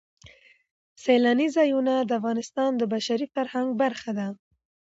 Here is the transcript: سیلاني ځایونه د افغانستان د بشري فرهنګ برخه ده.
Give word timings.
سیلاني 1.03 1.47
ځایونه 1.57 1.93
د 2.03 2.11
افغانستان 2.19 2.71
د 2.77 2.83
بشري 2.93 3.27
فرهنګ 3.35 3.69
برخه 3.81 4.11
ده. 4.19 4.27